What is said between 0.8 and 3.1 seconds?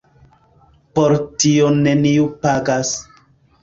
Por tio neniu pagas.